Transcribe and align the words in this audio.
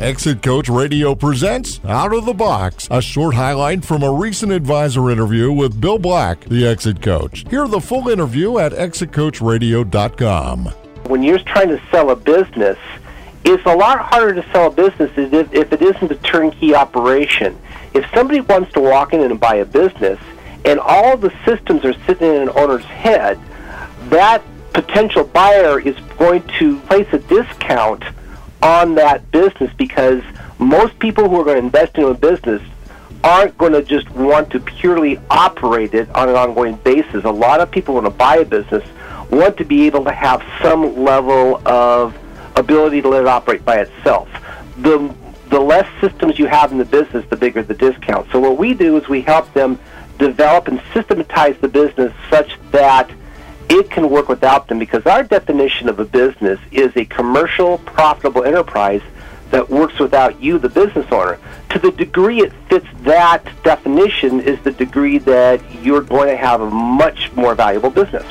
Exit 0.00 0.42
Coach 0.42 0.68
Radio 0.68 1.14
presents 1.14 1.80
Out 1.84 2.12
of 2.12 2.24
the 2.24 2.34
Box, 2.34 2.88
a 2.90 3.00
short 3.00 3.36
highlight 3.36 3.84
from 3.84 4.02
a 4.02 4.12
recent 4.12 4.50
advisor 4.50 5.08
interview 5.08 5.52
with 5.52 5.80
Bill 5.80 6.00
Black, 6.00 6.40
the 6.46 6.66
Exit 6.66 7.00
Coach. 7.00 7.44
Hear 7.48 7.68
the 7.68 7.80
full 7.80 8.08
interview 8.08 8.58
at 8.58 8.72
exitcoachradio.com. 8.72 10.64
When 11.06 11.22
you're 11.22 11.38
trying 11.38 11.68
to 11.68 11.80
sell 11.92 12.10
a 12.10 12.16
business, 12.16 12.76
it's 13.44 13.64
a 13.66 13.76
lot 13.76 14.00
harder 14.00 14.34
to 14.34 14.50
sell 14.50 14.66
a 14.66 14.70
business 14.72 15.12
if, 15.16 15.72
it 15.72 15.80
isn't 15.80 16.10
a 16.10 16.16
turnkey 16.16 16.74
operation. 16.74 17.56
If 17.94 18.04
somebody 18.12 18.40
wants 18.40 18.72
to 18.72 18.80
walk 18.80 19.12
in 19.12 19.20
and 19.20 19.38
buy 19.38 19.54
a 19.56 19.64
business, 19.64 20.18
and 20.64 20.80
all 20.80 21.16
the 21.16 21.32
systems 21.44 21.84
are 21.84 21.94
sitting 22.04 22.34
in 22.34 22.42
an 22.42 22.50
owner's 22.56 22.84
head, 22.84 23.38
that 24.08 24.42
potential 24.72 25.22
buyer 25.22 25.78
is 25.78 25.94
going 26.18 26.42
to 26.58 26.80
place 26.80 27.06
a 27.12 27.20
discount 27.20 28.02
on 28.64 28.96
that 28.96 29.30
business 29.30 29.70
because 29.76 30.22
most 30.58 30.98
people 30.98 31.28
who 31.28 31.40
are 31.40 31.44
going 31.44 31.60
to 31.60 31.64
invest 31.64 31.96
in 31.96 32.04
a 32.04 32.14
business 32.14 32.62
aren't 33.22 33.56
going 33.56 33.72
to 33.72 33.82
just 33.82 34.10
want 34.10 34.50
to 34.50 34.58
purely 34.58 35.18
operate 35.30 35.94
it 35.94 36.10
on 36.14 36.28
an 36.28 36.34
ongoing 36.34 36.76
basis. 36.76 37.24
A 37.24 37.30
lot 37.30 37.60
of 37.60 37.70
people 37.70 37.94
want 37.94 38.06
to 38.06 38.10
buy 38.10 38.38
a 38.38 38.44
business 38.44 38.84
want 39.30 39.56
to 39.56 39.64
be 39.64 39.86
able 39.86 40.04
to 40.04 40.12
have 40.12 40.42
some 40.62 41.02
level 41.02 41.66
of 41.66 42.16
ability 42.56 43.02
to 43.02 43.08
let 43.08 43.22
it 43.22 43.28
operate 43.28 43.64
by 43.64 43.78
itself. 43.80 44.28
The 44.78 45.14
the 45.50 45.60
less 45.60 45.88
systems 46.00 46.38
you 46.38 46.46
have 46.46 46.72
in 46.72 46.78
the 46.78 46.84
business, 46.84 47.24
the 47.28 47.36
bigger 47.36 47.62
the 47.62 47.74
discount. 47.74 48.30
So 48.32 48.40
what 48.40 48.58
we 48.58 48.74
do 48.74 48.96
is 48.96 49.08
we 49.08 49.20
help 49.20 49.52
them 49.52 49.78
develop 50.18 50.68
and 50.68 50.80
systematize 50.92 51.56
the 51.60 51.68
business 51.68 52.12
such 52.30 52.58
that 52.70 53.10
it 53.68 53.90
can 53.90 54.10
work 54.10 54.28
without 54.28 54.68
them 54.68 54.78
because 54.78 55.06
our 55.06 55.22
definition 55.22 55.88
of 55.88 55.98
a 55.98 56.04
business 56.04 56.60
is 56.70 56.94
a 56.96 57.04
commercial, 57.04 57.78
profitable 57.78 58.44
enterprise 58.44 59.02
that 59.50 59.68
works 59.68 59.98
without 59.98 60.40
you, 60.42 60.58
the 60.58 60.68
business 60.68 61.06
owner. 61.12 61.38
To 61.70 61.78
the 61.78 61.92
degree 61.92 62.40
it 62.40 62.52
fits 62.68 62.86
that 63.02 63.44
definition 63.62 64.40
is 64.40 64.60
the 64.62 64.72
degree 64.72 65.18
that 65.18 65.60
you're 65.82 66.02
going 66.02 66.28
to 66.28 66.36
have 66.36 66.60
a 66.60 66.70
much 66.70 67.32
more 67.32 67.54
valuable 67.54 67.90
business. 67.90 68.26